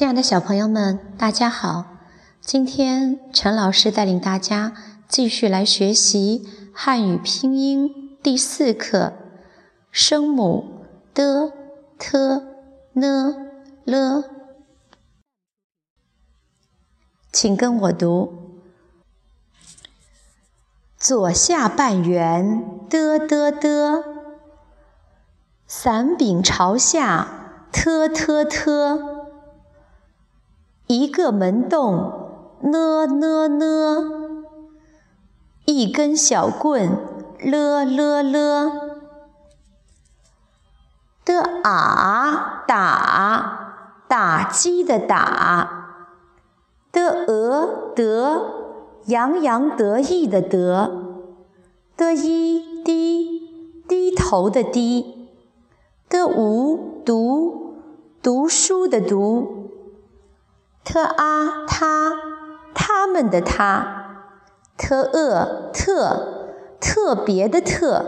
[0.00, 1.84] 亲爱的小朋友们，大家好！
[2.40, 4.72] 今天陈老师带领大家
[5.06, 9.12] 继续来学习汉语拼音第四课，
[9.90, 11.52] 声母的、
[11.98, 12.42] 特、
[12.94, 13.36] 呢、
[13.84, 14.24] 了。
[17.30, 18.62] 请跟我读：
[20.96, 24.02] 左下半圆的的的，
[25.66, 29.19] 伞柄朝下 t t t。
[30.90, 34.44] 一个门洞呢呢呢，
[35.64, 36.90] 一根小棍
[37.38, 38.72] 了了了，
[41.24, 46.08] 的啊打打击的打，
[46.90, 48.42] 的鹅得
[49.04, 50.90] 洋洋得意的得，
[51.96, 55.28] 的一低低头的低，
[56.08, 57.76] 的无读
[58.20, 59.59] 读书的读。
[60.84, 62.12] 特啊他
[62.74, 64.24] 他们的他，
[64.76, 65.04] 特
[65.72, 68.06] 特特别的特，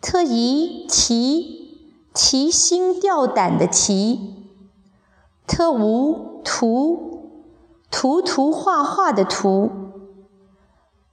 [0.00, 4.48] 特疑提提心吊胆的提，
[5.46, 7.36] 特无图，
[7.90, 9.70] 图图画画的图，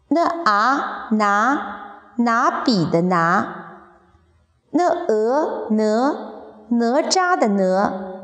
[0.07, 3.81] 那啊拿拿笔的拿，
[4.71, 6.15] 那鹅哪
[6.69, 8.16] 哪吒的哪。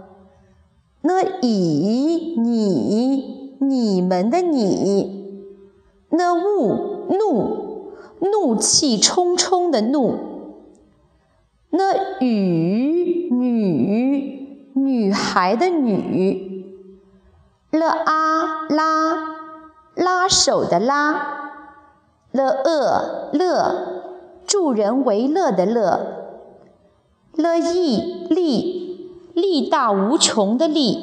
[1.06, 5.52] 那以你你们的你，
[6.10, 10.16] 那怒怒怒气冲冲的怒，
[11.72, 16.66] 那雨女女孩的女，
[17.72, 19.36] 了啊拉
[19.96, 21.60] 拉手的拉，
[22.32, 24.04] 了恶乐
[24.46, 26.00] 助人为乐的乐，
[27.36, 28.83] 了义利。
[29.34, 30.98] 力大无穷的力，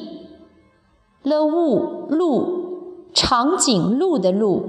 [1.23, 4.63] 了物鹿长颈鹿的鹿，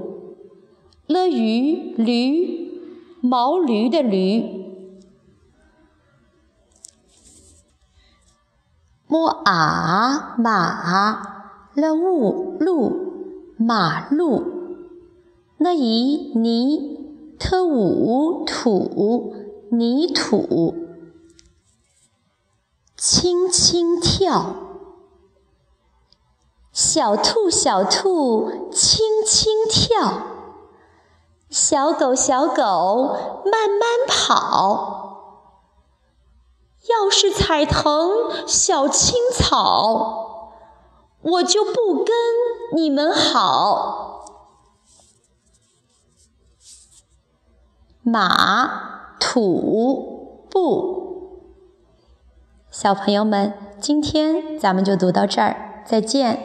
[1.06, 2.70] 了鱼驴
[3.20, 4.64] 毛驴的驴，
[9.06, 11.22] 摸啊马
[11.74, 12.92] 了物鹿
[13.56, 14.42] 马路，
[15.58, 16.98] 那以泥
[17.38, 19.34] 特五土
[19.70, 20.81] 泥土。
[23.04, 24.54] 轻轻跳，
[26.72, 30.22] 小兔小兔轻轻跳，
[31.50, 35.18] 小狗小狗慢慢跑。
[36.88, 40.52] 要是踩疼小青草，
[41.22, 42.14] 我就不跟
[42.76, 44.24] 你们好。
[48.02, 51.02] 马土布。
[52.82, 55.54] 小朋友们，今天咱们就读到这儿，
[55.84, 56.40] 再见。